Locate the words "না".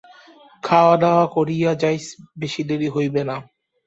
3.29-3.35